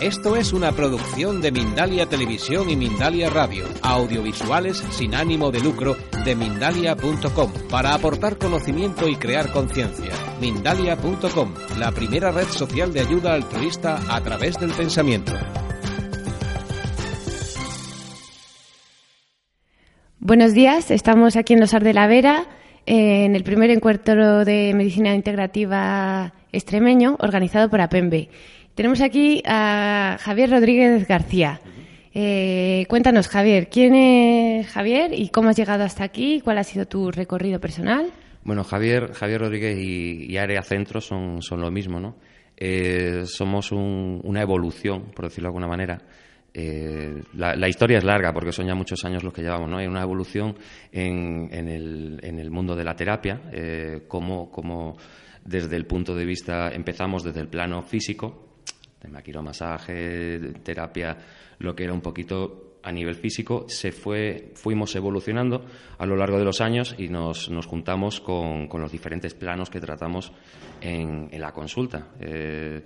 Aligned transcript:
Esto 0.00 0.36
es 0.36 0.52
una 0.52 0.70
producción 0.70 1.40
de 1.40 1.50
Mindalia 1.50 2.06
Televisión 2.06 2.70
y 2.70 2.76
Mindalia 2.76 3.30
Radio, 3.30 3.64
audiovisuales 3.82 4.76
sin 4.92 5.12
ánimo 5.12 5.50
de 5.50 5.58
lucro 5.58 5.96
de 6.24 6.36
mindalia.com, 6.36 7.52
para 7.68 7.94
aportar 7.94 8.38
conocimiento 8.38 9.08
y 9.08 9.16
crear 9.16 9.50
conciencia. 9.50 10.12
Mindalia.com, 10.40 11.52
la 11.80 11.90
primera 11.90 12.30
red 12.30 12.46
social 12.46 12.92
de 12.92 13.00
ayuda 13.00 13.34
altruista 13.34 13.98
a 14.08 14.20
través 14.22 14.56
del 14.60 14.70
pensamiento. 14.70 15.32
Buenos 20.20 20.54
días, 20.54 20.92
estamos 20.92 21.34
aquí 21.34 21.54
en 21.54 21.60
Los 21.60 21.74
Ar 21.74 21.82
de 21.82 21.94
la 21.94 22.06
Vera, 22.06 22.46
eh, 22.86 23.24
en 23.24 23.34
el 23.34 23.42
primer 23.42 23.70
encuentro 23.70 24.44
de 24.44 24.74
medicina 24.74 25.12
integrativa 25.16 26.34
extremeño 26.52 27.16
organizado 27.18 27.68
por 27.68 27.80
APEMBE. 27.80 28.28
Tenemos 28.78 29.00
aquí 29.00 29.42
a 29.44 30.18
Javier 30.20 30.50
Rodríguez 30.50 31.08
García. 31.08 31.60
Eh, 32.14 32.86
cuéntanos, 32.88 33.26
Javier, 33.26 33.68
¿quién 33.68 33.96
es 33.96 34.68
Javier 34.68 35.12
y 35.12 35.30
cómo 35.30 35.48
has 35.48 35.56
llegado 35.56 35.82
hasta 35.82 36.04
aquí? 36.04 36.40
¿Cuál 36.40 36.58
ha 36.58 36.62
sido 36.62 36.86
tu 36.86 37.10
recorrido 37.10 37.58
personal? 37.58 38.06
Bueno, 38.44 38.62
Javier, 38.62 39.14
Javier 39.14 39.40
Rodríguez 39.40 39.76
y, 39.80 40.36
Área 40.36 40.62
Centro 40.62 41.00
son, 41.00 41.42
son 41.42 41.60
lo 41.60 41.72
mismo, 41.72 41.98
¿no? 41.98 42.18
Eh, 42.56 43.22
somos 43.24 43.72
una 43.72 44.42
evolución, 44.42 45.10
por 45.12 45.24
decirlo 45.24 45.46
de 45.46 45.48
alguna 45.48 45.66
manera. 45.66 46.00
Eh, 46.54 47.20
la, 47.34 47.68
historia 47.68 47.98
es 47.98 48.04
larga 48.04 48.32
porque 48.32 48.52
son 48.52 48.68
ya 48.68 48.76
muchos 48.76 49.04
años 49.04 49.24
los 49.24 49.32
que 49.32 49.42
llevamos, 49.42 49.68
¿no? 49.68 49.78
Hay 49.78 49.88
una 49.88 50.02
evolución 50.02 50.54
en, 50.92 51.50
el, 51.52 52.20
en 52.22 52.38
el, 52.38 52.50
mundo 52.52 52.76
de 52.76 52.84
la 52.84 52.94
terapia, 52.94 53.40
como, 54.06 54.52
como 54.52 54.96
desde 55.44 55.74
el 55.74 55.84
punto 55.84 56.14
de 56.14 56.24
vista, 56.24 56.68
empezamos 56.68 57.24
desde 57.24 57.40
el 57.40 57.48
plano 57.48 57.82
físico, 57.82 58.47
de 59.00 59.42
masaje, 59.42 60.40
terapia, 60.62 61.16
lo 61.58 61.74
que 61.74 61.84
era 61.84 61.92
un 61.92 62.00
poquito 62.00 62.78
a 62.82 62.92
nivel 62.92 63.14
físico, 63.14 63.66
se 63.68 63.92
fue, 63.92 64.52
fuimos 64.54 64.94
evolucionando 64.96 65.64
a 65.98 66.06
lo 66.06 66.16
largo 66.16 66.38
de 66.38 66.44
los 66.44 66.60
años 66.60 66.94
y 66.96 67.08
nos, 67.08 67.50
nos 67.50 67.66
juntamos 67.66 68.20
con, 68.20 68.68
los 68.72 68.92
diferentes 68.92 69.34
planos 69.34 69.70
que 69.70 69.80
tratamos 69.80 70.32
en, 70.80 71.28
la 71.32 71.52
consulta. 71.52 72.08
Eh, 72.20 72.82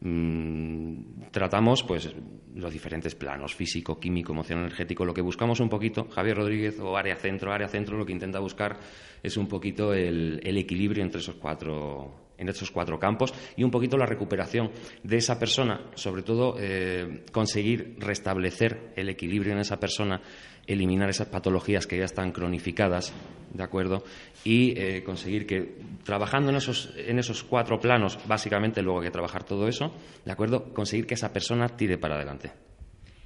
mm, 0.00 1.30
tratamos 1.30 1.82
pues 1.82 2.12
los 2.54 2.72
diferentes 2.72 3.14
planos 3.14 3.54
físico, 3.54 4.00
químico, 4.00 4.32
emocional, 4.32 4.64
energético. 4.64 5.04
Lo 5.04 5.14
que 5.14 5.22
buscamos 5.22 5.60
un 5.60 5.68
poquito, 5.68 6.08
Javier 6.08 6.36
Rodríguez 6.36 6.80
o 6.80 6.96
área 6.96 7.16
centro, 7.16 7.52
área 7.52 7.68
centro, 7.68 7.98
lo 7.98 8.06
que 8.06 8.12
intenta 8.12 8.38
buscar 8.40 8.78
es 9.22 9.36
un 9.36 9.46
poquito 9.46 9.92
el, 9.92 10.40
el 10.42 10.56
equilibrio 10.56 11.04
entre 11.04 11.20
esos 11.20 11.36
cuatro 11.36 12.23
en 12.38 12.48
estos 12.48 12.70
cuatro 12.70 12.98
campos 12.98 13.32
y 13.56 13.64
un 13.64 13.70
poquito 13.70 13.96
la 13.96 14.06
recuperación 14.06 14.70
de 15.02 15.16
esa 15.16 15.38
persona, 15.38 15.80
sobre 15.94 16.22
todo 16.22 16.56
eh, 16.58 17.24
conseguir 17.32 17.96
restablecer 17.98 18.92
el 18.96 19.08
equilibrio 19.08 19.52
en 19.52 19.60
esa 19.60 19.78
persona, 19.78 20.20
eliminar 20.66 21.08
esas 21.10 21.28
patologías 21.28 21.86
que 21.86 21.98
ya 21.98 22.04
están 22.04 22.32
cronificadas, 22.32 23.12
¿de 23.52 23.62
acuerdo? 23.62 24.04
Y 24.44 24.78
eh, 24.78 25.02
conseguir 25.04 25.46
que, 25.46 25.76
trabajando 26.04 26.50
en 26.50 26.56
esos, 26.56 26.92
en 26.96 27.18
esos 27.18 27.44
cuatro 27.44 27.78
planos, 27.78 28.18
básicamente 28.26 28.82
luego 28.82 29.00
hay 29.00 29.06
que 29.06 29.12
trabajar 29.12 29.44
todo 29.44 29.68
eso, 29.68 29.92
¿de 30.24 30.32
acuerdo? 30.32 30.72
Conseguir 30.72 31.06
que 31.06 31.14
esa 31.14 31.32
persona 31.32 31.68
tire 31.68 31.98
para 31.98 32.16
adelante. 32.16 32.73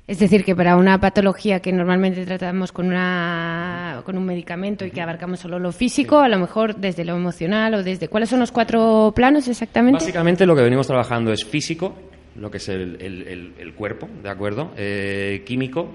Es 0.08 0.18
decir, 0.18 0.42
que 0.42 0.56
para 0.56 0.76
una 0.76 0.98
patología 0.98 1.60
que 1.60 1.70
normalmente 1.70 2.24
tratamos 2.24 2.72
con, 2.72 2.86
una, 2.86 4.00
con 4.06 4.16
un 4.16 4.24
medicamento 4.24 4.86
y 4.86 4.90
que 4.90 5.02
abarcamos 5.02 5.40
solo 5.40 5.58
lo 5.58 5.70
físico, 5.70 6.20
a 6.20 6.30
lo 6.30 6.38
mejor 6.38 6.76
desde 6.76 7.04
lo 7.04 7.14
emocional 7.14 7.74
o 7.74 7.82
desde... 7.82 8.08
¿Cuáles 8.08 8.30
son 8.30 8.40
los 8.40 8.50
cuatro 8.50 9.12
planos 9.14 9.46
exactamente? 9.48 9.98
Básicamente 9.98 10.46
lo 10.46 10.56
que 10.56 10.62
venimos 10.62 10.86
trabajando 10.86 11.30
es 11.30 11.44
físico, 11.44 11.94
lo 12.36 12.50
que 12.50 12.56
es 12.56 12.70
el, 12.70 13.74
cuerpo, 13.76 14.08
¿de 14.22 14.30
acuerdo? 14.30 14.70
Eh, 14.78 15.42
químico, 15.44 15.90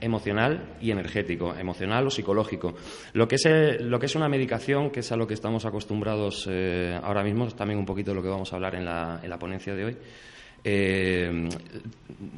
emocional 0.00 0.76
y 0.80 0.90
energético, 0.90 1.54
emocional 1.54 2.06
o 2.06 2.10
psicológico. 2.10 2.74
Lo 3.12 3.28
que 3.28 3.34
es, 3.34 3.44
lo 3.82 3.98
que 3.98 4.06
es 4.06 4.16
una 4.16 4.30
medicación, 4.30 4.88
que 4.88 5.00
es 5.00 5.12
a 5.12 5.16
lo 5.16 5.26
que 5.26 5.34
estamos 5.34 5.66
acostumbrados 5.66 6.48
eh, 6.50 6.98
ahora 7.02 7.22
mismo, 7.22 7.46
también 7.48 7.78
un 7.78 7.84
poquito 7.84 8.12
de 8.12 8.14
lo 8.14 8.22
que 8.22 8.30
vamos 8.30 8.50
a 8.54 8.56
hablar 8.56 8.76
en 8.76 8.86
la, 8.86 9.20
en 9.22 9.28
la 9.28 9.38
ponencia 9.38 9.74
de 9.74 9.84
hoy, 9.84 9.96
eh, 10.68 11.48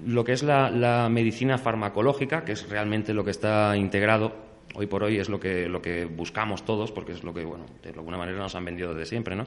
lo 0.06 0.22
que 0.22 0.32
es 0.32 0.42
la, 0.42 1.08
medicina 1.08 1.56
farmacológica, 1.56 2.44
que 2.44 2.52
es 2.52 2.68
realmente 2.68 3.14
lo 3.14 3.24
que 3.24 3.30
está 3.30 3.74
integrado 3.74 4.34
hoy 4.74 4.86
por 4.86 5.02
hoy, 5.02 5.18
es 5.18 5.30
lo 5.30 5.40
que, 5.40 5.66
lo 5.66 5.80
que 5.80 6.04
buscamos 6.04 6.62
todos, 6.66 6.92
porque 6.92 7.12
es 7.12 7.24
lo 7.24 7.32
que, 7.32 7.46
bueno, 7.46 7.64
de 7.82 7.88
alguna 7.88 8.18
manera 8.18 8.36
nos 8.36 8.54
han 8.54 8.66
vendido 8.66 8.92
desde 8.92 9.06
siempre, 9.06 9.34
¿no? 9.34 9.46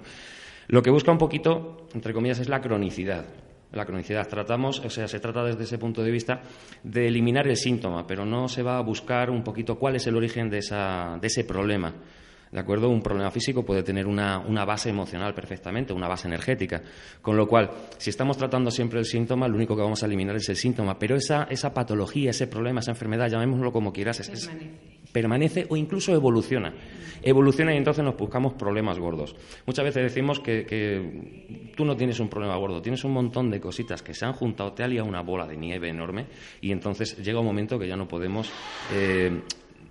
Lo 0.67 0.81
que 0.81 0.89
busca 0.89 1.11
un 1.11 1.19
poquito, 1.19 1.89
entre 1.93 2.11
comillas, 2.11 2.39
es 2.39 2.49
la 2.49 2.59
cronicidad. 2.59 3.25
La 3.71 3.85
cronicidad 3.85 4.27
tratamos, 4.27 4.79
o 4.79 4.89
sea, 4.89 5.07
se 5.07 5.19
trata 5.19 5.43
desde 5.43 5.63
ese 5.63 5.77
punto 5.77 6.01
de 6.01 6.09
vista 6.09 6.41
de 6.81 7.07
eliminar 7.07 7.47
el 7.47 7.57
síntoma, 7.57 8.07
pero 8.07 8.25
no 8.25 8.47
se 8.47 8.63
va 8.63 8.79
a 8.79 8.81
buscar 8.81 9.29
un 9.29 9.43
poquito 9.43 9.77
cuál 9.77 9.95
es 9.95 10.07
el 10.07 10.15
origen 10.15 10.49
de, 10.49 10.57
esa, 10.57 11.19
de 11.21 11.27
ese 11.27 11.43
problema. 11.43 11.93
¿De 12.51 12.59
acuerdo? 12.59 12.89
Un 12.89 13.01
problema 13.01 13.31
físico 13.31 13.63
puede 13.63 13.81
tener 13.81 14.07
una, 14.07 14.65
base 14.65 14.89
emocional 14.89 15.33
perfectamente, 15.33 15.93
una 15.93 16.09
base 16.09 16.27
energética. 16.27 16.81
Con 17.21 17.37
lo 17.37 17.47
cual, 17.47 17.71
si 17.97 18.09
estamos 18.09 18.37
tratando 18.37 18.69
siempre 18.69 18.99
el 18.99 19.05
síntoma, 19.05 19.47
lo 19.47 19.55
único 19.55 19.75
que 19.75 19.81
vamos 19.81 20.03
a 20.03 20.05
eliminar 20.05 20.35
es 20.35 20.49
el 20.49 20.57
síntoma. 20.57 20.99
Pero 20.99 21.15
esa, 21.15 21.43
esa 21.49 21.73
patología, 21.73 22.31
ese 22.31 22.47
problema, 22.47 22.81
esa 22.81 22.91
enfermedad, 22.91 23.29
llamémoslo 23.29 23.71
como 23.71 23.93
quieras, 23.93 24.19
permanece. 25.13 25.65
o 25.69 25.77
incluso 25.77 26.13
evoluciona. 26.13 26.73
Evoluciona 27.23 27.73
y 27.73 27.77
entonces 27.77 28.03
nos 28.03 28.17
buscamos 28.17 28.53
problemas 28.53 28.99
gordos. 28.99 29.35
Muchas 29.65 29.85
veces 29.85 30.03
decimos 30.03 30.39
que, 30.39 31.71
tú 31.75 31.85
no 31.85 31.95
tienes 31.95 32.19
un 32.19 32.27
problema 32.27 32.55
gordo, 32.57 32.81
tienes 32.81 33.03
un 33.03 33.11
montón 33.11 33.49
de 33.49 33.61
cositas 33.61 34.01
que 34.01 34.13
se 34.13 34.25
han 34.25 34.33
juntado, 34.33 34.73
te 34.73 34.83
ha 34.83 34.87
liado 34.87 35.07
una 35.07 35.21
bola 35.21 35.47
de 35.47 35.55
nieve 35.55 35.89
enorme 35.89 36.25
y 36.59 36.71
entonces 36.71 37.17
llega 37.17 37.39
un 37.39 37.45
momento 37.45 37.77
que 37.77 37.87
ya 37.87 37.95
no 37.95 38.07
podemos 38.07 38.51
eh, 38.93 39.41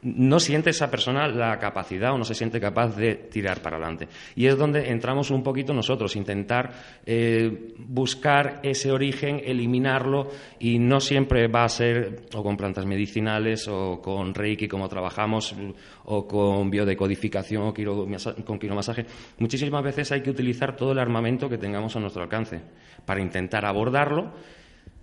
no 0.02 0.40
siente 0.40 0.70
esa 0.70 0.90
persona 0.90 1.28
la 1.28 1.58
capacidad 1.58 2.12
o 2.12 2.18
no 2.18 2.24
se 2.24 2.34
siente 2.34 2.60
capaz 2.60 2.96
de 2.96 3.14
tirar 3.14 3.60
para 3.60 3.76
adelante. 3.76 4.08
Y 4.34 4.46
es 4.46 4.56
donde 4.56 4.90
entramos 4.90 5.30
un 5.30 5.42
poquito 5.42 5.74
nosotros, 5.74 6.16
intentar 6.16 6.72
eh, 7.04 7.74
buscar 7.78 8.60
ese 8.62 8.90
origen, 8.92 9.42
eliminarlo 9.44 10.28
y 10.58 10.78
no 10.78 11.00
siempre 11.00 11.48
va 11.48 11.64
a 11.64 11.68
ser 11.68 12.22
o 12.34 12.42
con 12.42 12.56
plantas 12.56 12.86
medicinales 12.86 13.68
o 13.68 14.00
con 14.00 14.34
Reiki 14.34 14.68
como 14.68 14.88
trabajamos 14.88 15.54
o 16.04 16.26
con 16.26 16.70
biodecodificación 16.70 17.62
o 17.62 17.74
con 18.44 18.58
quiromasaje. 18.58 19.06
Muchísimas 19.38 19.82
veces 19.82 20.12
hay 20.12 20.22
que 20.22 20.30
utilizar 20.30 20.76
todo 20.76 20.92
el 20.92 20.98
armamento 20.98 21.48
que 21.48 21.58
tengamos 21.58 21.94
a 21.96 22.00
nuestro 22.00 22.22
alcance 22.22 22.60
para 23.04 23.20
intentar 23.20 23.64
abordarlo 23.64 24.32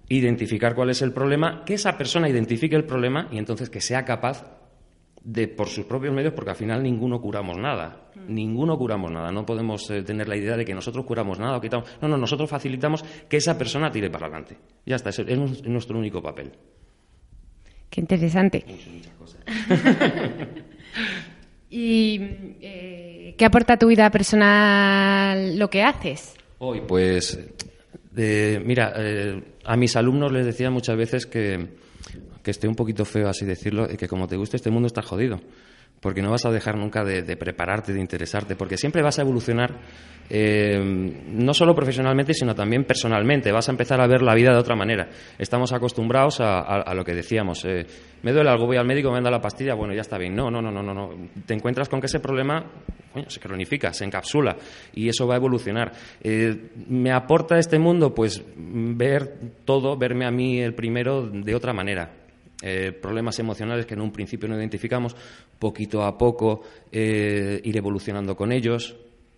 identificar 0.10 0.74
cuál 0.74 0.90
es 0.90 1.02
el 1.02 1.12
problema, 1.12 1.64
que 1.66 1.74
esa 1.74 1.98
persona 1.98 2.30
identifique 2.30 2.78
el 2.78 2.86
problema 2.86 3.28
y 3.30 3.38
entonces 3.38 3.70
que 3.70 3.82
sea 3.82 4.06
capaz 4.06 4.46
de 5.28 5.50
por 5.50 5.68
sus 5.68 5.86
propios 5.86 6.14
medios, 6.14 6.32
porque 6.34 6.52
al 6.52 6.56
final 6.56 6.82
ninguno 6.82 7.20
curamos 7.20 7.58
nada. 7.58 8.10
Mm. 8.16 8.34
Ninguno 8.34 8.78
curamos 8.78 9.12
nada. 9.12 9.30
No 9.30 9.46
podemos 9.46 9.90
eh, 9.92 10.02
tener 10.02 10.30
la 10.30 10.38
idea 10.38 10.56
de 10.56 10.64
que 10.64 10.74
nosotros 10.74 11.06
curamos 11.06 11.38
nada 11.38 11.58
o 11.58 11.62
quitamos. 11.62 11.90
No, 12.02 12.08
no, 12.08 12.16
nosotros 12.16 12.50
facilitamos 12.50 13.04
que 13.28 13.36
esa 13.36 13.58
persona 13.58 13.92
tire 13.92 14.10
para 14.10 14.28
adelante. 14.28 14.58
Ya 14.86 14.96
está, 14.96 15.10
es, 15.10 15.66
nuestro 15.68 16.00
único 16.00 16.22
papel. 16.22 16.54
Qué 17.90 18.00
interesante. 18.00 18.64
¿Y 21.70 22.22
eh, 22.62 23.36
qué 23.38 23.44
aporta 23.44 23.74
a 23.74 23.78
tu 23.78 23.88
vida 23.88 24.10
personal 24.10 25.60
lo 25.60 25.70
que 25.70 25.84
haces? 25.84 26.36
Hoy, 26.60 26.84
pues, 26.88 27.38
eh, 28.16 28.62
mira, 28.64 28.94
a 29.66 29.76
mis 29.76 29.94
alumnos 29.98 30.32
les 30.32 30.46
decía 30.46 30.72
muchas 30.72 30.96
veces 30.96 31.26
que 31.26 31.68
que 32.48 32.52
esté 32.52 32.66
un 32.66 32.76
poquito 32.76 33.04
feo 33.04 33.28
así 33.28 33.46
decirlo, 33.46 33.92
y 33.92 33.98
que 33.98 34.08
como 34.08 34.26
te 34.26 34.38
guste 34.38 34.56
este 34.56 34.72
mundo 34.72 34.88
está 34.88 35.02
jodido, 35.02 35.42
porque 36.00 36.22
no 36.22 36.32
vas 36.32 36.46
a 36.46 36.50
dejar 36.50 36.78
nunca 36.78 37.04
de, 37.04 37.36
prepararte, 37.36 37.92
de 37.92 38.00
interesarte, 38.00 38.56
porque 38.56 38.78
siempre 38.78 39.02
vas 39.02 39.20
a 39.20 39.24
evolucionar, 39.24 39.82
eh, 40.30 40.80
no 41.28 41.54
solo 41.54 41.76
profesionalmente, 41.76 42.34
sino 42.34 42.56
también 42.56 42.86
personalmente, 42.86 43.52
vas 43.52 43.68
a 43.68 43.72
empezar 43.72 44.00
a 44.00 44.08
ver 44.08 44.22
la 44.22 44.34
vida 44.34 44.54
de 44.54 44.60
otra 44.60 44.78
manera. 44.78 45.10
Estamos 45.38 45.74
acostumbrados 45.74 46.38
a, 46.40 46.94
lo 46.96 47.04
que 47.04 47.16
decíamos, 47.16 47.66
eh, 47.66 47.86
me 48.24 48.32
duele 48.32 48.50
algo, 48.50 48.66
voy 48.66 48.78
al 48.78 48.88
médico, 48.88 49.12
me 49.12 49.20
da 49.20 49.30
la 49.30 49.42
pastilla, 49.42 49.74
bueno, 49.74 49.94
ya 49.94 50.00
está 50.00 50.18
bien. 50.18 50.34
No, 50.34 50.50
no, 50.50 50.62
no, 50.62 50.72
no, 50.72 50.82
no, 50.82 51.10
Te 51.46 51.54
encuentras 51.54 51.90
con 51.90 52.00
que 52.00 52.06
ese 52.06 52.22
problema 52.22 52.64
se 53.28 53.42
cronifica, 53.42 53.92
se 53.92 54.06
encapsula 54.06 54.56
y 54.94 55.10
eso 55.10 55.28
va 55.28 55.34
a 55.34 55.38
evolucionar. 55.38 55.92
Eh, 56.24 56.70
¿Me 56.88 57.12
aporta 57.12 57.60
este 57.60 57.78
mundo? 57.78 58.16
Pues 58.16 58.42
ver 58.56 59.38
todo, 59.66 59.98
verme 59.98 60.26
a 60.26 60.32
mí 60.32 60.62
el 60.62 60.74
primero 60.74 61.28
de 61.28 61.54
otra 61.54 61.74
manera 61.74 62.17
eh, 62.62 62.92
problemas 62.92 63.38
emocionales 63.40 63.86
que 63.86 63.94
en 63.94 64.02
un 64.02 64.12
principio 64.12 64.50
no 64.50 64.58
identificamos, 64.58 65.16
poquito 65.60 66.04
a 66.04 66.18
poco 66.18 66.62
eh, 66.92 67.62
ir 67.64 67.78
evolucionando 67.78 68.36
con 68.36 68.52
ellos, 68.52 68.96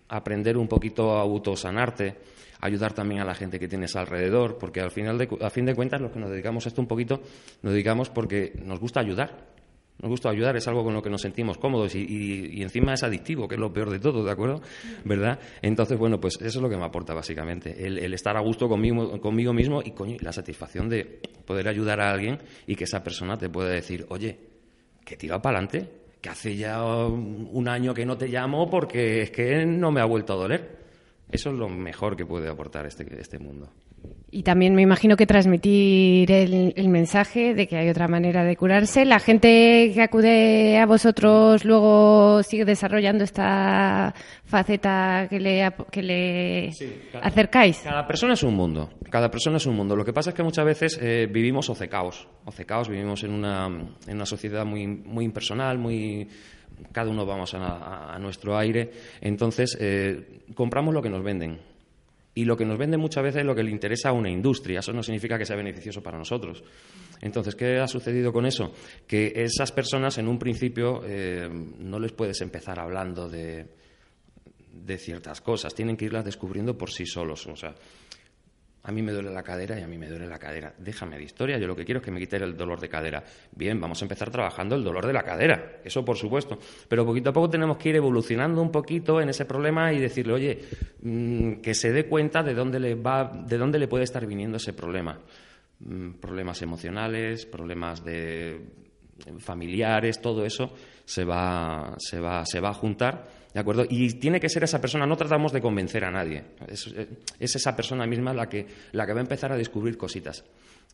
aprender 0.08 0.56
un 0.56 0.68
poquito 0.68 1.16
a 1.16 1.20
autosanarte, 1.20 2.16
ayudar 2.60 2.92
también 2.92 3.20
a 3.20 3.24
la 3.24 3.34
gente 3.34 3.58
que 3.58 3.68
tienes 3.68 3.94
alrededor, 3.96 4.58
porque 4.58 4.80
al 4.80 4.90
final 4.90 5.28
a 5.40 5.50
fin 5.50 5.66
de 5.66 5.74
cuentas 5.74 6.00
los 6.00 6.10
que 6.12 6.18
nos 6.18 6.30
dedicamos 6.30 6.66
a 6.66 6.68
esto 6.68 6.80
un 6.80 6.88
poquito, 6.88 7.20
nos 7.62 7.72
dedicamos 7.72 8.10
porque 8.10 8.52
nos 8.64 8.80
gusta 8.80 9.00
ayudar. 9.00 9.59
Nos 10.02 10.10
gusta 10.10 10.30
ayudar, 10.30 10.56
es 10.56 10.66
algo 10.66 10.82
con 10.82 10.94
lo 10.94 11.02
que 11.02 11.10
nos 11.10 11.20
sentimos 11.20 11.58
cómodos 11.58 11.94
y, 11.94 12.62
encima 12.62 12.94
es 12.94 13.02
adictivo, 13.02 13.46
que 13.46 13.56
es 13.56 13.60
lo 13.60 13.72
peor 13.72 13.90
de 13.90 13.98
todo, 13.98 14.24
¿de 14.24 14.30
acuerdo? 14.30 14.62
¿Verdad? 15.04 15.38
Entonces, 15.60 15.98
bueno, 15.98 16.20
pues 16.20 16.36
eso 16.36 16.58
es 16.58 16.62
lo 16.62 16.68
que 16.68 16.76
me 16.76 16.84
aporta 16.84 17.12
básicamente, 17.12 17.86
el, 17.86 18.12
estar 18.14 18.36
a 18.36 18.40
gusto 18.40 18.68
conmigo, 18.68 19.20
conmigo 19.20 19.52
mismo 19.52 19.82
y 19.82 19.92
la 20.20 20.32
satisfacción 20.32 20.88
de 20.88 21.20
poder 21.44 21.68
ayudar 21.68 22.00
a 22.00 22.10
alguien 22.10 22.38
y 22.66 22.76
que 22.76 22.84
esa 22.84 23.02
persona 23.02 23.36
te 23.36 23.48
pueda 23.48 23.68
decir, 23.68 24.06
oye, 24.08 24.38
que 25.04 25.16
tira 25.16 25.40
para 25.40 25.58
adelante, 25.58 25.88
que 26.20 26.28
hace 26.28 26.56
ya 26.56 26.82
un 26.84 27.68
año 27.68 27.94
que 27.94 28.06
no 28.06 28.16
te 28.16 28.28
llamo 28.28 28.68
porque 28.70 29.22
es 29.22 29.30
que 29.30 29.64
no 29.66 29.90
me 29.90 30.00
ha 30.00 30.04
vuelto 30.04 30.34
a 30.34 30.36
doler. 30.36 30.79
Eso 31.32 31.50
es 31.50 31.56
lo 31.56 31.68
mejor 31.68 32.16
que 32.16 32.26
puede 32.26 32.48
aportar 32.48 32.86
este, 32.86 33.06
este 33.20 33.38
mundo. 33.38 33.70
Y 34.32 34.44
también 34.44 34.76
me 34.76 34.82
imagino 34.82 35.16
que 35.16 35.26
transmitir 35.26 36.30
el, 36.30 36.88
mensaje 36.88 37.52
de 37.52 37.66
que 37.66 37.76
hay 37.76 37.88
otra 37.88 38.06
manera 38.06 38.44
de 38.44 38.56
curarse. 38.56 39.04
La 39.04 39.18
gente 39.18 39.90
que 39.92 40.00
acude 40.00 40.78
a 40.78 40.86
vosotros 40.86 41.64
luego 41.64 42.42
sigue 42.44 42.64
desarrollando 42.64 43.24
esta 43.24 44.14
faceta 44.44 45.26
que 45.28 45.40
le, 45.40 45.72
que 45.90 46.02
le 46.02 46.70
acercáis. 47.20 47.78
Cada 47.78 48.06
persona 48.06 48.34
es 48.34 48.42
un 48.44 48.54
mundo. 48.54 48.90
Cada 49.10 49.30
persona 49.32 49.56
es 49.56 49.66
un 49.66 49.74
mundo. 49.74 49.96
Lo 49.96 50.04
que 50.04 50.12
pasa 50.12 50.30
es 50.30 50.36
que 50.36 50.44
muchas 50.44 50.64
veces 50.64 50.98
eh, 51.02 51.28
vivimos 51.28 51.68
ocecaos. 51.68 52.28
Ocecaos, 52.44 52.88
vivimos 52.88 53.24
en 53.24 53.32
una, 53.32 53.66
en 53.66 54.14
una 54.14 54.26
sociedad 54.26 54.64
muy, 54.64 54.86
muy 54.86 55.24
impersonal, 55.24 55.76
muy 55.76 56.28
cada 56.92 57.10
uno 57.10 57.24
vamos 57.26 57.54
a, 57.54 58.18
nuestro 58.20 58.56
aire. 58.56 58.90
Entonces, 59.20 59.76
eh, 59.80 60.42
compramos 60.54 60.94
lo 60.94 61.02
que 61.02 61.10
nos 61.10 61.22
venden 61.22 61.58
y 62.34 62.44
lo 62.44 62.56
que 62.56 62.64
nos 62.64 62.78
vende 62.78 62.96
muchas 62.96 63.24
veces 63.24 63.40
es 63.40 63.46
lo 63.46 63.54
que 63.54 63.62
le 63.62 63.70
interesa 63.70 64.10
a 64.10 64.12
una 64.12 64.30
industria. 64.30 64.80
Eso 64.80 64.92
no 64.92 65.02
significa 65.02 65.38
que 65.38 65.44
sea 65.44 65.56
beneficioso 65.56 66.02
para 66.02 66.18
nosotros. 66.18 66.62
Entonces, 67.20 67.54
¿qué 67.54 67.78
ha 67.78 67.86
sucedido 67.86 68.32
con 68.32 68.46
eso? 68.46 68.72
Que 69.06 69.32
esas 69.36 69.72
personas 69.72 70.16
en 70.18 70.28
un 70.28 70.38
principio 70.38 71.02
eh, 71.04 71.48
no 71.78 71.98
les 71.98 72.12
puedes 72.12 72.40
empezar 72.40 72.78
hablando 72.78 73.28
de, 73.28 73.66
de 74.72 74.98
ciertas 74.98 75.40
cosas. 75.40 75.74
Tienen 75.74 75.96
que 75.96 76.06
irlas 76.06 76.24
descubriendo 76.24 76.78
por 76.78 76.90
sí 76.90 77.04
solos. 77.04 77.46
O 77.46 77.56
sea, 77.56 77.74
a 78.82 78.92
mí 78.92 79.02
me 79.02 79.12
duele 79.12 79.30
la 79.30 79.42
cadera 79.42 79.78
y 79.78 79.82
a 79.82 79.86
mí 79.86 79.98
me 79.98 80.08
duele 80.08 80.26
la 80.26 80.38
cadera. 80.38 80.72
Déjame 80.78 81.18
de 81.18 81.24
historia, 81.24 81.58
yo 81.58 81.66
lo 81.66 81.76
que 81.76 81.84
quiero 81.84 81.98
es 81.98 82.04
que 82.04 82.10
me 82.10 82.18
quite 82.18 82.36
el 82.36 82.56
dolor 82.56 82.80
de 82.80 82.88
cadera. 82.88 83.22
Bien, 83.52 83.78
vamos 83.78 84.00
a 84.00 84.04
empezar 84.06 84.30
trabajando 84.30 84.74
el 84.74 84.82
dolor 84.82 85.06
de 85.06 85.12
la 85.12 85.22
cadera, 85.22 85.80
eso 85.84 86.04
por 86.04 86.16
supuesto. 86.16 86.58
Pero 86.88 87.04
poquito 87.04 87.30
a 87.30 87.32
poco 87.32 87.50
tenemos 87.50 87.76
que 87.76 87.90
ir 87.90 87.96
evolucionando 87.96 88.62
un 88.62 88.70
poquito 88.70 89.20
en 89.20 89.28
ese 89.28 89.44
problema 89.44 89.92
y 89.92 89.98
decirle, 89.98 90.32
oye, 90.32 90.58
mm, 91.02 91.54
que 91.60 91.74
se 91.74 91.92
dé 91.92 92.06
cuenta 92.06 92.42
de 92.42 92.54
dónde 92.54 92.80
le 92.80 92.94
va, 92.94 93.30
de 93.46 93.58
dónde 93.58 93.78
le 93.78 93.86
puede 93.86 94.04
estar 94.04 94.24
viniendo 94.26 94.56
ese 94.56 94.72
problema. 94.72 95.20
Mm, 95.80 96.12
problemas 96.12 96.62
emocionales, 96.62 97.44
problemas 97.44 98.02
de 98.02 98.60
familiares, 99.38 100.20
todo 100.22 100.46
eso 100.46 100.72
se 101.04 101.24
va, 101.24 101.96
se 101.98 102.18
va, 102.18 102.46
se 102.46 102.60
va 102.60 102.70
a 102.70 102.74
juntar 102.74 103.39
¿De 103.52 103.60
acuerdo? 103.60 103.84
Y 103.88 104.12
tiene 104.14 104.38
que 104.38 104.48
ser 104.48 104.62
esa 104.62 104.80
persona, 104.80 105.06
no 105.06 105.16
tratamos 105.16 105.52
de 105.52 105.60
convencer 105.60 106.04
a 106.04 106.10
nadie. 106.10 106.44
Es, 106.68 106.86
esa 107.38 107.74
persona 107.74 108.06
misma 108.06 108.32
la 108.32 108.48
que, 108.48 108.66
la 108.92 109.06
que 109.06 109.12
va 109.12 109.18
a 109.18 109.22
empezar 109.22 109.52
a 109.52 109.56
descubrir 109.56 109.96
cositas. 109.96 110.44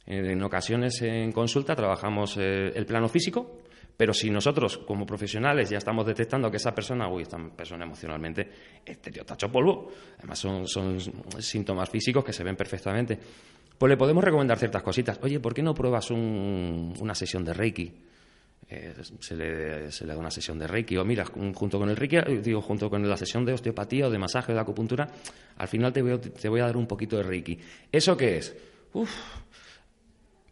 En 0.06 0.42
ocasiones 0.42 1.02
en 1.02 1.32
consulta 1.32 1.74
trabajamos 1.74 2.36
eh, 2.38 2.72
el 2.74 2.86
plano 2.86 3.08
físico, 3.08 3.58
pero 3.96 4.14
si 4.14 4.30
nosotros, 4.30 4.78
como 4.78 5.04
profesionales, 5.04 5.68
ya 5.68 5.78
estamos 5.78 6.06
detectando 6.06 6.50
que 6.50 6.58
esa 6.58 6.74
persona, 6.74 7.08
uy, 7.08 7.22
esta 7.22 7.38
persona 7.48 7.84
emocionalmente, 7.84 8.48
este 8.84 9.10
tío 9.10 9.22
está 9.22 9.36
polvo, 9.48 9.92
además 10.18 10.38
son, 10.38 10.66
son, 10.66 10.98
síntomas 11.40 11.90
físicos 11.90 12.24
que 12.24 12.32
se 12.32 12.44
ven 12.44 12.56
perfectamente, 12.56 13.18
pues 13.76 13.90
le 13.90 13.96
podemos 13.96 14.22
recomendar 14.22 14.58
ciertas 14.58 14.82
cositas. 14.82 15.18
Oye, 15.22 15.40
¿por 15.40 15.52
qué 15.52 15.62
no 15.62 15.74
pruebas 15.74 16.10
una 16.10 17.14
sesión 17.14 17.44
de 17.44 17.52
Reiki? 17.52 17.92
Eh, 18.68 18.94
se, 19.20 19.36
le, 19.36 20.06
da 20.06 20.18
una 20.18 20.30
sesión 20.30 20.58
de 20.58 20.66
Reiki 20.66 20.96
o 20.96 21.04
mira, 21.04 21.24
junto 21.24 21.78
con 21.78 21.88
el 21.88 21.96
Reiki, 21.96 22.16
eh, 22.16 22.40
digo, 22.42 22.60
junto 22.60 22.90
con 22.90 23.08
la 23.08 23.16
sesión 23.16 23.44
de 23.44 23.52
osteopatía 23.52 24.08
o 24.08 24.10
de 24.10 24.18
masaje 24.18 24.50
o 24.50 24.54
de 24.56 24.60
acupuntura, 24.60 25.08
al 25.56 25.68
final 25.68 25.92
te 25.92 26.02
voy, 26.02 26.60
a 26.60 26.66
dar 26.66 26.76
un 26.76 26.86
poquito 26.86 27.16
de 27.16 27.22
Reiki. 27.22 27.58
¿Eso 27.92 28.16
qué 28.16 28.38
es? 28.38 28.56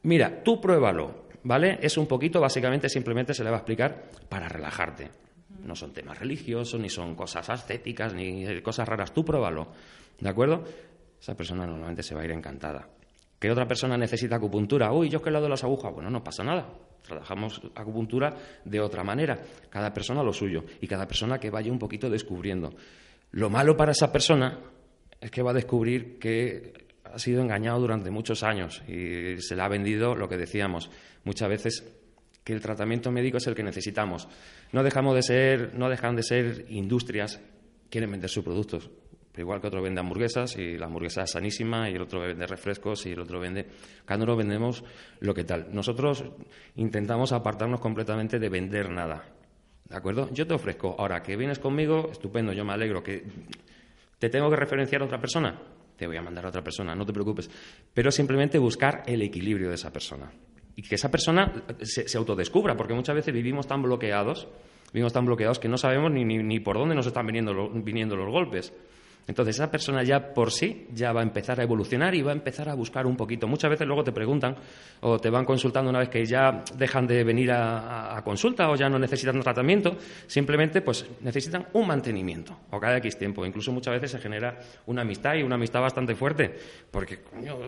Mira, 0.03 0.45
tú 0.45 0.61
pruébalo, 0.61 1.27
¿vale? 1.43 1.79
Es 1.83 1.97
un 1.97 2.07
poquito, 2.07 2.41
básicamente, 2.41 2.89
simplemente 2.89 3.35
se 3.35 3.43
le 3.43 3.51
va 3.51 3.57
a 3.57 3.61
explicar 3.61 4.11
para 4.29 4.49
relajarte. 4.49 5.11
No 5.65 5.75
son 5.75 5.93
temas 5.93 6.19
religiosos, 6.19 6.79
ni 6.79 6.91
son 6.91 7.17
cosas 7.17 7.51
ascéticas, 7.51 8.15
ni 8.15 8.61
cosas 8.61 8.87
raras. 8.87 9.13
Tú 9.13 9.25
pruébalo, 9.25 9.69
¿de 10.21 10.29
acuerdo? 10.29 10.63
Esa 11.21 11.35
persona 11.35 11.67
normalmente 11.67 12.03
se 12.05 12.15
va 12.15 12.21
a 12.21 12.25
ir 12.27 12.31
encantada. 12.31 12.87
¿Qué 13.41 13.51
otra 13.51 13.67
persona 13.67 13.99
necesita 13.99 14.37
acupuntura? 14.37 14.93
Uy, 14.93 15.09
yo 15.09 15.19
es 15.19 15.25
que 15.25 15.31
le 15.31 15.41
de 15.41 15.49
las 15.49 15.65
agujas. 15.65 15.93
Bueno, 15.93 16.11
no 16.11 16.23
pasa 16.23 16.45
nada. 16.45 16.67
Trabajamos 17.07 17.61
acupuntura 17.75 18.35
de 18.65 18.81
otra 18.81 19.05
manera. 19.05 19.39
Cada 19.69 19.93
persona 19.93 20.23
lo 20.23 20.33
suyo. 20.33 20.65
Y 20.81 20.87
cada 20.87 21.07
persona 21.07 21.39
que 21.39 21.51
vaya 21.51 21.71
un 21.71 21.79
poquito 21.79 22.09
descubriendo. 22.09 22.73
Lo 23.33 23.51
malo 23.51 23.77
para 23.77 23.93
esa 23.93 24.11
persona 24.11 24.59
es 25.21 25.31
que 25.31 25.43
va 25.43 25.51
a 25.51 25.55
descubrir 25.55 26.19
que 26.19 26.73
ha 27.05 27.19
sido 27.19 27.43
engañado 27.43 27.81
durante 27.81 28.11
muchos 28.11 28.43
años 28.43 28.83
y 28.89 29.41
se 29.41 29.55
le 29.55 29.63
ha 29.63 29.69
vendido 29.69 30.15
lo 30.15 30.29
que 30.29 30.37
decíamos 30.37 30.91
muchas 31.25 31.49
veces 31.49 31.85
que 32.43 32.53
el 32.53 32.61
tratamiento 32.61 33.11
médico 33.11 33.39
es 33.39 33.47
el 33.47 33.55
que 33.55 33.63
necesitamos. 33.63 34.29
No 34.73 34.83
dejamos 34.83 35.15
de 35.15 35.23
ser, 35.23 35.75
no 35.75 35.89
dejan 35.89 36.17
de 36.17 36.23
ser 36.23 36.67
industrias, 36.69 37.41
quieren 37.91 38.11
vender 38.11 38.29
sus 38.29 38.45
productos 38.45 38.91
igual 39.37 39.61
que 39.61 39.67
otro 39.67 39.83
vende 39.83 40.01
hamburguesas 40.01 40.57
y 40.57 40.77
la 40.77 40.87
hamburguesa 40.87 41.23
es 41.23 41.33
sanísima 41.33 41.91
y 41.91 41.95
el 41.95 42.03
otro 42.03 42.21
vende 42.21 42.47
refrescos 42.47 43.07
y 43.07 43.13
el 43.13 43.21
otro 43.21 43.41
vende... 43.41 43.67
Cada 44.05 44.23
uno 44.23 44.37
vendemos 44.37 44.85
lo 45.21 45.35
que 45.35 45.45
tal. 45.45 45.69
Nosotros 45.73 46.25
intentamos 46.77 47.33
apartarnos 47.33 47.81
completamente 47.81 48.39
de 48.39 48.49
vender 48.49 48.91
nada. 48.91 49.25
¿De 49.89 49.97
acuerdo? 49.97 50.31
Yo 50.33 50.47
te 50.47 50.55
ofrezco, 50.55 50.95
ahora 50.99 51.23
que 51.23 51.37
vienes 51.37 51.59
conmigo, 51.59 52.09
estupendo, 52.11 52.53
yo 52.53 52.65
me 52.65 52.73
alegro. 52.73 53.03
que 53.03 53.25
¿Te 54.19 54.29
tengo 54.29 54.49
que 54.49 54.57
referenciar 54.57 55.03
a 55.03 55.05
otra 55.05 55.21
persona? 55.21 55.61
Te 55.97 56.07
voy 56.07 56.17
a 56.17 56.23
mandar 56.23 56.47
a 56.47 56.49
otra 56.49 56.63
persona, 56.63 56.95
no 56.95 57.05
te 57.05 57.13
preocupes. 57.13 57.51
Pero 57.93 58.11
simplemente 58.11 58.59
buscar 58.59 59.03
el 59.07 59.23
equilibrio 59.23 59.69
de 59.69 59.75
esa 59.75 59.93
persona. 59.93 60.33
Y 60.77 60.83
que 60.83 60.95
esa 60.95 61.11
persona 61.11 61.53
se, 61.83 62.09
se 62.09 62.19
autodescubra, 62.19 62.77
porque 62.77 62.95
muchas 62.95 63.15
veces 63.15 63.33
vivimos 63.35 63.67
tan 63.67 63.83
bloqueados, 63.83 64.49
vivimos 64.93 65.13
tan 65.13 65.27
bloqueados 65.27 65.59
que 65.59 65.69
no 65.69 65.77
sabemos 65.77 66.11
ni, 66.11 66.25
ni, 66.25 66.39
ni 66.39 66.61
por 66.61 66.79
dónde 66.79 66.95
nos 66.95 67.07
están 67.07 67.27
viniendo, 67.27 67.71
viniendo 67.71 68.17
los 68.17 68.31
golpes. 68.31 68.73
Entonces 69.27 69.57
esa 69.57 69.71
persona 69.71 70.03
ya 70.03 70.35
por 70.35 70.51
sí 70.51 70.87
ya 70.93 71.13
va 71.13 71.21
a 71.21 71.23
empezar 71.23 71.59
a 71.59 71.63
evolucionar 71.63 72.15
y 72.15 72.23
va 72.23 72.33
a 72.33 72.35
empezar 72.35 72.69
a 72.69 72.75
buscar 72.75 73.07
un 73.07 73.17
poquito. 73.17 73.49
Muchas 73.49 73.71
veces 73.71 73.87
luego 73.87 74.05
te 74.05 74.13
preguntan 74.13 74.57
o 75.01 75.19
te 75.19 75.31
van 75.31 75.45
consultando 75.45 75.91
una 75.91 76.01
vez 76.01 76.11
que 76.11 76.25
ya 76.27 76.63
dejan 76.77 77.07
de 77.07 77.25
venir 77.25 77.51
a, 77.53 78.21
consulta 78.25 78.71
o 78.71 78.77
ya 78.77 78.89
no 78.89 78.99
necesitan 78.99 79.41
tratamiento, 79.41 79.97
simplemente 80.27 80.83
pues 80.83 81.07
necesitan 81.21 81.69
un 81.73 81.87
mantenimiento 81.87 82.59
o 82.71 82.79
cada 82.79 82.99
X 82.99 83.19
tiempo. 83.19 83.47
Incluso 83.47 83.73
muchas 83.73 83.95
veces 83.95 84.11
se 84.11 84.19
genera 84.19 84.59
una 84.87 85.03
amistad 85.03 85.35
y 85.35 85.43
una 85.43 85.57
amistad 85.57 85.81
bastante 85.81 86.15
fuerte 86.15 86.55
porque 86.91 87.21
coño, 87.21 87.59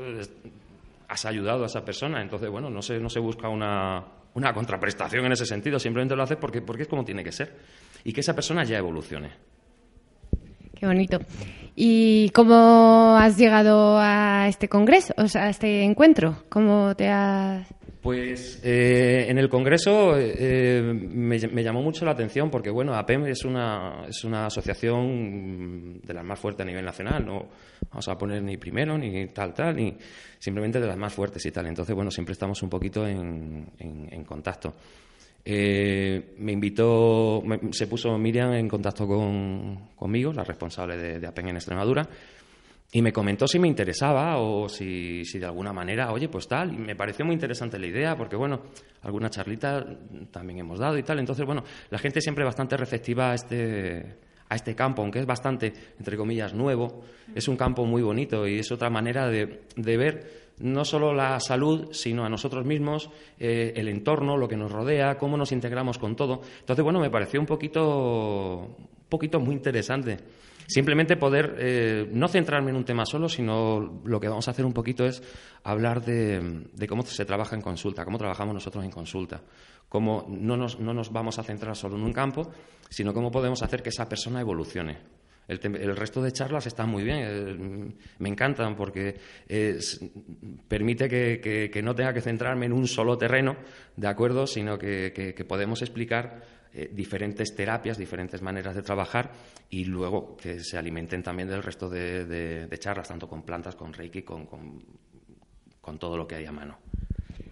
has 1.08 1.24
ayudado 1.24 1.64
a 1.64 1.66
esa 1.66 1.84
persona. 1.84 2.20
Entonces, 2.20 2.50
bueno, 2.50 2.68
no 2.68 2.82
se, 2.82 2.98
no 2.98 3.08
se 3.08 3.20
busca 3.20 3.48
una, 3.48 4.04
una 4.34 4.52
contraprestación 4.52 5.24
en 5.24 5.32
ese 5.32 5.46
sentido, 5.46 5.78
simplemente 5.78 6.14
lo 6.14 6.22
haces 6.22 6.36
porque, 6.36 6.60
porque 6.60 6.82
es 6.82 6.88
como 6.88 7.04
tiene 7.04 7.24
que 7.24 7.32
ser 7.32 7.56
y 8.04 8.12
que 8.12 8.20
esa 8.20 8.34
persona 8.34 8.64
ya 8.64 8.76
evolucione. 8.76 9.55
Qué 10.78 10.86
bonito. 10.86 11.18
¿Y 11.74 12.30
cómo 12.30 13.16
has 13.18 13.36
llegado 13.36 13.98
a 13.98 14.46
este 14.48 14.68
congreso, 14.68 15.14
o 15.16 15.26
sea, 15.26 15.44
a 15.44 15.50
este 15.50 15.82
encuentro? 15.82 16.44
¿Cómo 16.48 16.94
te 16.94 17.08
has...? 17.08 17.66
Pues 18.02 18.60
eh, 18.62 19.26
en 19.28 19.36
el 19.38 19.48
congreso 19.48 20.16
eh, 20.16 20.80
me, 20.80 21.38
llamó 21.38 21.82
mucho 21.82 22.04
la 22.04 22.12
atención 22.12 22.50
porque, 22.50 22.70
bueno, 22.70 22.94
APEM 22.94 23.26
es 23.26 23.44
una, 23.44 24.04
es 24.08 24.22
una 24.22 24.46
asociación 24.46 26.00
de 26.02 26.14
las 26.14 26.24
más 26.24 26.38
fuertes 26.38 26.64
a 26.64 26.68
nivel 26.68 26.84
nacional, 26.84 27.26
no 27.26 27.48
vamos 27.90 28.06
a 28.06 28.16
poner 28.16 28.42
ni 28.44 28.58
primero 28.58 28.96
ni 28.96 29.26
tal, 29.28 29.52
tal, 29.52 29.74
ni 29.74 29.96
simplemente 30.38 30.78
de 30.78 30.86
las 30.86 30.96
más 30.96 31.12
fuertes 31.12 31.44
y 31.46 31.50
tal. 31.50 31.66
Entonces, 31.66 31.96
bueno, 31.96 32.12
siempre 32.12 32.34
estamos 32.34 32.62
un 32.62 32.70
poquito 32.70 33.08
en, 33.08 33.66
en 33.78 34.24
contacto. 34.24 34.72
Eh, 35.48 36.34
me 36.38 36.50
invitó, 36.50 37.40
se 37.70 37.86
puso 37.86 38.18
Miriam 38.18 38.52
en 38.54 38.68
contacto 38.68 39.06
conmigo, 39.94 40.32
la 40.32 40.42
responsable 40.42 40.96
de, 40.96 41.20
de 41.20 41.26
APEN 41.28 41.50
en 41.50 41.56
Extremadura, 41.56 42.08
y 42.90 43.00
me 43.00 43.12
comentó 43.12 43.46
si 43.46 43.60
me 43.60 43.68
interesaba 43.68 44.38
o 44.38 44.68
si, 44.68 45.22
de 45.22 45.46
alguna 45.46 45.72
manera, 45.72 46.10
oye, 46.12 46.28
pues 46.28 46.48
tal, 46.48 46.72
y 46.72 46.78
me 46.78 46.96
pareció 46.96 47.24
muy 47.24 47.34
interesante 47.34 47.78
la 47.78 47.86
idea, 47.86 48.16
porque 48.16 48.34
bueno, 48.34 48.62
alguna 49.02 49.30
charlita 49.30 49.86
también 50.32 50.60
hemos 50.60 50.80
dado 50.80 50.98
y 50.98 51.04
tal, 51.04 51.20
entonces 51.20 51.46
bueno, 51.46 51.62
la 51.90 51.98
gente 51.98 52.20
siempre 52.20 52.44
bastante 52.44 52.76
receptiva 52.76 53.30
a 53.30 53.34
este, 53.34 54.16
a 54.48 54.54
este 54.56 54.74
campo, 54.74 55.02
aunque 55.02 55.18
es 55.20 55.26
bastante, 55.26 55.72
entre 55.98 56.16
comillas, 56.16 56.54
nuevo, 56.54 57.04
es 57.34 57.46
un 57.46 57.56
campo 57.56 57.84
muy 57.84 58.02
bonito 58.02 58.48
y 58.48 58.58
es 58.58 58.72
otra 58.72 58.90
manera 58.90 59.28
de, 59.28 59.62
de 59.76 59.96
ver 59.96 60.45
no 60.58 60.84
solo 60.84 61.12
la 61.12 61.38
salud, 61.40 61.88
sino 61.92 62.24
a 62.24 62.28
nosotros 62.28 62.64
mismos, 62.64 63.10
eh, 63.38 63.72
el 63.76 63.88
entorno, 63.88 64.36
lo 64.36 64.48
que 64.48 64.56
nos 64.56 64.72
rodea, 64.72 65.18
cómo 65.18 65.36
nos 65.36 65.52
integramos 65.52 65.98
con 65.98 66.16
todo. 66.16 66.40
Entonces, 66.60 66.82
bueno, 66.82 67.00
me 67.00 67.10
pareció 67.10 67.40
un 67.40 67.46
poquito, 67.46 68.76
un 68.78 69.08
poquito 69.08 69.40
muy 69.40 69.54
interesante. 69.54 70.18
Simplemente 70.66 71.16
poder 71.16 71.54
eh, 71.58 72.08
no 72.10 72.26
centrarme 72.26 72.70
en 72.70 72.76
un 72.76 72.84
tema 72.84 73.06
solo, 73.06 73.28
sino 73.28 74.00
lo 74.04 74.18
que 74.18 74.28
vamos 74.28 74.48
a 74.48 74.50
hacer 74.50 74.64
un 74.64 74.72
poquito 74.72 75.06
es 75.06 75.22
hablar 75.62 76.04
de, 76.04 76.66
cómo 76.88 77.02
se 77.02 77.24
trabaja 77.24 77.54
en 77.54 77.62
consulta, 77.62 78.04
cómo 78.04 78.18
trabajamos 78.18 78.54
nosotros 78.54 78.84
en 78.84 78.90
consulta, 78.90 79.42
cómo 79.88 80.26
no 80.28 80.56
nos, 80.56 80.80
no 80.80 80.92
nos 80.92 81.12
vamos 81.12 81.38
a 81.38 81.44
centrar 81.44 81.76
solo 81.76 81.96
en 81.96 82.02
un 82.02 82.12
campo, 82.12 82.50
sino 82.88 83.14
cómo 83.14 83.30
podemos 83.30 83.62
hacer 83.62 83.82
que 83.82 83.90
esa 83.90 84.08
persona 84.08 84.40
evolucione. 84.40 85.25
El, 85.48 85.96
resto 85.96 86.20
de 86.22 86.32
charlas 86.32 86.66
están 86.66 86.88
muy 86.88 87.04
bien, 87.04 87.18
eh, 87.22 87.94
me 88.18 88.28
encantan 88.28 88.74
porque 88.74 89.14
permite 90.66 91.08
que, 91.08 91.80
no 91.82 91.94
tenga 91.94 92.12
que 92.12 92.20
centrarme 92.20 92.66
en 92.66 92.72
un 92.72 92.88
solo 92.88 93.16
terreno, 93.16 93.56
¿de 93.96 94.08
acuerdo? 94.08 94.46
Sino 94.46 94.76
que, 94.76 95.44
podemos 95.46 95.82
explicar 95.82 96.42
eh, 96.72 96.90
diferentes 96.92 97.54
terapias, 97.54 97.96
diferentes 97.96 98.42
maneras 98.42 98.74
de 98.74 98.82
trabajar 98.82 99.30
y 99.70 99.84
luego 99.84 100.36
que 100.36 100.58
se 100.60 100.76
alimenten 100.76 101.22
también 101.22 101.48
del 101.48 101.62
resto 101.62 101.88
de, 101.88 102.68
charlas, 102.80 103.08
tanto 103.08 103.28
con 103.28 103.42
plantas, 103.42 103.76
con 103.76 103.92
Reiki, 103.92 104.22
con 104.22 105.98
todo 105.98 106.16
lo 106.16 106.26
que 106.26 106.34
hay 106.34 106.46
a 106.46 106.52
mano. 106.52 106.78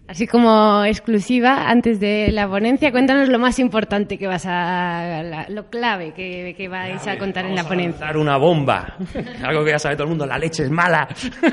Así 0.07 0.27
como 0.27 0.85
exclusiva, 0.85 1.71
antes 1.71 1.99
de 1.99 2.31
la 2.31 2.47
ponencia, 2.47 2.93
cuéntanos 2.93 3.31
lo 3.31 3.39
más 3.39 3.59
importante 3.59 4.19
que 4.19 4.27
vas 4.27 4.45
a. 4.47 5.47
lo 5.49 5.71
clave 5.71 6.13
que, 6.13 6.69
vais 6.69 7.07
a 7.07 7.17
contar 7.17 7.47
en 7.47 7.55
la 7.55 7.65
ponencia. 7.65 8.11
A 8.11 8.19
una 8.19 8.37
bomba. 8.37 8.99
Algo 9.43 9.65
que 9.65 9.71
ya 9.71 9.79
sabe 9.79 9.95
todo 9.95 10.05
el 10.05 10.11
mundo: 10.11 10.27
la 10.27 10.37
leche 10.37 10.65
es 10.65 10.71
mala. 10.71 11.09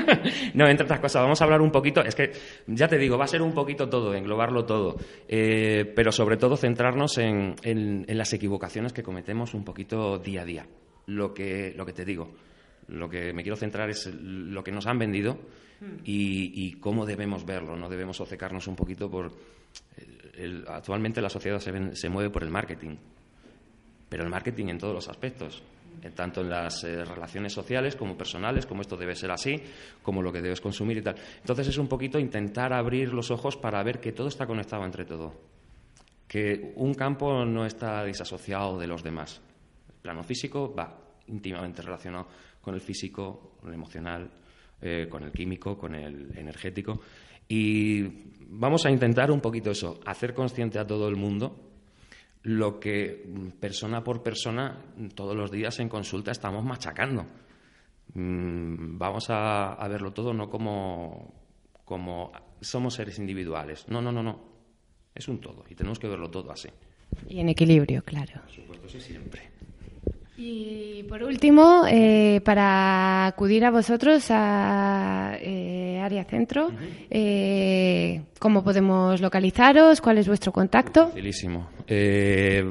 no, 0.54 0.68
entre 0.68 0.84
otras 0.84 1.00
cosas, 1.00 1.22
vamos 1.22 1.40
a 1.40 1.44
hablar 1.44 1.62
un 1.62 1.70
poquito. 1.70 2.02
Es 2.02 2.14
que, 2.14 2.30
ya 2.66 2.88
te 2.88 2.98
digo, 2.98 3.16
va 3.16 3.24
a 3.24 3.28
ser 3.28 3.40
un 3.40 3.54
poquito 3.54 3.88
todo, 3.88 4.14
englobarlo 4.14 4.66
todo. 4.66 4.96
Eh, 5.26 5.90
pero 5.96 6.12
sobre 6.12 6.36
todo 6.36 6.56
centrarnos 6.58 7.16
en, 7.16 7.54
en, 7.62 8.04
las 8.06 8.34
equivocaciones 8.34 8.92
que 8.92 9.02
cometemos 9.02 9.54
un 9.54 9.64
poquito 9.64 10.18
día 10.18 10.42
a 10.42 10.44
día. 10.44 10.66
Lo 11.06 11.32
que, 11.32 11.72
lo 11.74 11.86
que 11.86 11.94
te 11.94 12.04
digo. 12.04 12.28
Lo 12.88 13.08
que 13.08 13.32
me 13.32 13.42
quiero 13.42 13.56
centrar 13.56 13.90
es 13.90 14.06
lo 14.12 14.62
que 14.62 14.72
nos 14.72 14.86
han 14.86 14.98
vendido 14.98 15.38
y, 16.04 16.72
cómo 16.74 17.06
debemos 17.06 17.44
verlo. 17.44 17.76
No 17.76 17.88
debemos 17.88 18.20
obcecarnos 18.20 18.66
un 18.66 18.76
poquito 18.76 19.10
por. 19.10 19.32
actualmente 20.68 21.20
la 21.20 21.28
sociedad 21.28 21.58
se, 21.58 22.08
mueve 22.08 22.30
por 22.30 22.42
el 22.42 22.50
marketing, 22.50 22.96
pero 24.08 24.24
el 24.24 24.30
marketing 24.30 24.66
en 24.68 24.78
todos 24.78 24.94
los 24.94 25.08
aspectos, 25.08 25.62
eh, 26.02 26.10
tanto 26.10 26.40
en 26.40 26.50
las 26.50 26.84
eh, 26.84 27.04
relaciones 27.04 27.52
sociales 27.52 27.96
como 27.96 28.16
personales, 28.16 28.66
como 28.66 28.82
esto 28.82 28.96
debe 28.96 29.14
ser 29.14 29.30
así, 29.30 29.60
como 30.02 30.22
lo 30.22 30.32
que 30.32 30.42
debes 30.42 30.60
consumir 30.60 30.98
y 30.98 31.02
tal. 31.02 31.16
Entonces 31.40 31.68
es 31.68 31.78
un 31.78 31.88
poquito 31.88 32.18
intentar 32.18 32.72
abrir 32.72 33.12
los 33.12 33.30
ojos 33.30 33.56
para 33.56 33.82
ver 33.82 34.00
que 34.00 34.12
todo 34.12 34.28
está 34.28 34.46
conectado 34.46 34.84
entre 34.84 35.04
todo, 35.04 35.34
que 36.28 36.72
un 36.76 36.94
campo 36.94 37.44
no 37.44 37.64
está 37.66 38.04
disasociado 38.04 38.78
de 38.78 38.86
los 38.86 39.02
demás. 39.02 39.40
El 39.88 40.00
plano 40.02 40.22
físico 40.22 40.74
va 40.74 41.02
íntimamente 41.28 41.82
relacionado 41.82 42.28
con 42.60 42.74
el 42.74 42.80
físico, 42.80 43.56
con 43.60 43.68
el 43.68 43.74
emocional, 43.74 44.30
eh, 44.80 45.06
con 45.08 45.22
el 45.22 45.32
químico, 45.32 45.76
con 45.76 45.94
el 45.94 46.36
energético. 46.36 47.00
Y 47.48 48.02
vamos 48.48 48.86
a 48.86 48.90
intentar 48.90 49.30
un 49.30 49.40
poquito 49.40 49.70
eso, 49.70 50.00
hacer 50.06 50.34
consciente 50.34 50.78
a 50.78 50.86
todo 50.86 51.08
el 51.08 51.16
mundo 51.16 51.72
lo 52.44 52.80
que 52.80 53.24
persona 53.60 54.02
por 54.02 54.22
persona 54.22 54.76
todos 55.14 55.36
los 55.36 55.50
días 55.50 55.78
en 55.78 55.88
consulta 55.88 56.32
estamos 56.32 56.64
machacando. 56.64 57.24
Mm, 58.14 58.98
vamos 58.98 59.26
a, 59.28 59.76
verlo 59.88 60.12
todo 60.12 60.34
no 60.34 60.50
como, 60.50 61.32
como 61.84 62.32
somos 62.60 62.94
seres 62.94 63.18
individuales. 63.18 63.88
No, 63.88 64.00
no, 64.02 64.10
no, 64.10 64.22
no. 64.22 64.52
Es 65.14 65.28
un 65.28 65.40
todo 65.40 65.64
y 65.68 65.74
tenemos 65.74 65.98
que 65.98 66.08
verlo 66.08 66.30
todo 66.30 66.50
así. 66.50 66.68
Y 67.28 67.40
en 67.40 67.50
equilibrio, 67.50 68.02
claro. 68.02 68.40
Por 68.42 68.50
supuesto, 68.50 68.88
sí, 68.88 69.00
siempre. 69.00 69.50
Y 70.44 71.04
por 71.04 71.22
último, 71.22 71.84
eh, 71.88 72.40
para 72.44 73.26
acudir 73.26 73.64
a 73.64 73.70
vosotros 73.70 74.26
a 74.30 75.36
eh, 75.40 76.00
Área 76.02 76.24
Centro, 76.24 76.68
eh, 77.08 78.22
¿cómo 78.40 78.64
podemos 78.64 79.20
localizaros? 79.20 80.00
¿Cuál 80.00 80.18
es 80.18 80.26
vuestro 80.26 80.50
contacto? 80.50 81.10
Facilísimo. 81.10 81.70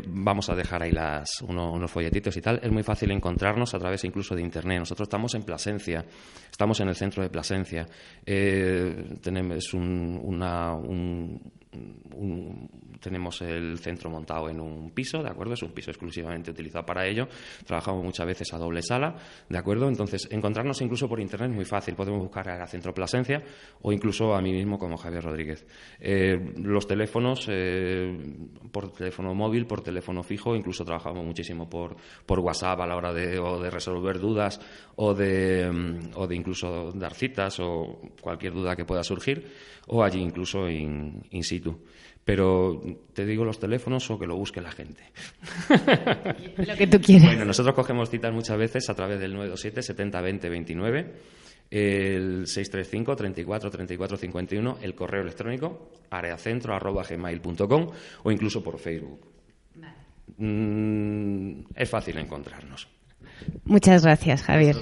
vamos 0.06 0.50
a 0.50 0.56
dejar 0.56 0.84
ahí 0.84 0.92
las, 0.92 1.42
unos 1.44 1.90
folletitos 1.90 2.36
y 2.36 2.42
tal. 2.42 2.60
Es 2.62 2.72
muy 2.74 2.84
fácil 2.84 3.10
encontrarnos 3.12 3.74
a 3.74 3.80
través 3.80 4.04
incluso 4.04 4.36
de 4.36 4.42
Internet. 4.42 4.80
Nosotros 4.80 5.06
estamos 5.06 5.34
en 5.36 5.44
Plasencia, 5.44 6.04
estamos 6.52 6.78
en 6.82 6.90
el 6.90 6.96
centro 6.96 7.24
de 7.24 7.30
Plasencia. 7.30 7.88
tenemos 8.26 9.74
una, 9.74 10.76
un 10.76 11.40
tenemos 13.00 13.42
el 13.42 13.80
centro 13.80 14.10
montado 14.10 14.50
en 14.50 14.60
un 14.60 14.92
piso, 14.92 15.24
¿de 15.24 15.30
acuerdo? 15.30 15.54
Es 15.54 15.64
un 15.64 15.72
piso 15.72 15.92
exclusivamente 15.92 16.52
utilizado 16.52 16.86
para 16.86 17.08
ello. 17.08 17.28
Trabajamos 17.66 18.04
muchas 18.04 18.26
veces 18.26 18.54
a 18.54 18.58
doble 18.58 18.82
sala, 18.82 19.16
¿de 19.50 19.58
acuerdo? 19.58 19.88
Entonces, 19.88 20.28
encontrarnos 20.32 20.82
incluso 20.82 21.08
por 21.08 21.20
internet 21.20 21.50
es 21.50 21.56
muy 21.56 21.66
fácil. 21.66 21.96
Podemos 21.96 22.22
buscar 22.22 22.50
a 22.50 22.68
Centro 22.68 22.94
Plasencia 22.94 23.44
o 23.82 23.92
incluso 23.92 24.36
a 24.36 24.42
mí 24.42 24.52
mismo 24.52 24.78
como 24.78 24.98
Javier 24.98 25.24
Rodríguez. 25.24 25.66
Eh, 26.00 26.54
los 26.58 26.86
teléfonos, 26.86 27.48
eh, 27.50 28.18
por 28.72 28.92
teléfono 28.92 29.34
móvil, 29.34 29.66
por 29.66 29.82
teléfono 29.82 30.24
fijo, 30.24 30.56
incluso 30.56 30.84
trabajamos 30.84 31.26
muchísimo 31.26 31.70
por, 31.70 31.96
por 32.26 32.40
WhatsApp 32.40 32.82
a 32.82 32.88
la 32.88 32.96
hora 32.96 33.14
de, 33.14 33.40
de 33.40 33.70
resolver 33.70 34.20
dudas 34.20 34.60
o 34.96 35.14
de, 35.14 35.72
mm, 35.72 36.00
o 36.16 36.28
de 36.28 36.36
incluso 36.36 36.92
dar 36.92 37.14
citas 37.14 37.60
o 37.60 38.02
cualquier 38.22 38.54
duda 38.54 38.76
que 38.76 38.86
pueda 38.86 39.04
surgir 39.04 39.72
o 39.88 40.04
allí 40.04 40.22
incluso 40.22 40.70
in, 40.70 41.22
situ. 41.44 41.61
Pero 42.24 42.82
te 43.14 43.26
digo 43.26 43.44
los 43.44 43.60
teléfonos 43.60 44.10
o 44.12 44.20
que 44.20 44.28
lo 44.28 44.36
busque 44.36 44.62
la 44.62 44.72
gente. 44.72 45.04
Lo 46.58 46.76
que 46.76 46.86
tú 46.86 47.02
quieras. 47.02 47.26
Bueno, 47.26 47.46
nosotros 47.46 47.74
cogemos 47.74 48.12
citas 48.12 48.32
muchas 48.32 48.58
veces 48.58 48.88
a 48.90 48.94
través 48.94 49.20
del 49.20 49.34
927 49.34 49.82
70 49.82 50.22
20 50.22 50.50
29, 50.50 51.14
el 51.72 52.46
635 52.46 53.16
34 53.16 53.72
34 53.72 54.18
51, 54.18 54.78
el 54.84 54.94
correo 54.94 55.24
electrónico 55.24 55.90
areacentro.gmail.com 56.12 57.90
o 58.24 58.32
incluso 58.32 58.64
por 58.64 58.78
Facebook. 58.78 59.32
Mm, 60.38 61.62
es 61.76 61.90
fácil 61.90 62.18
encontrarnos. 62.20 62.88
Muchas 63.66 64.04
gracias, 64.04 64.44
Javier. 64.44 64.76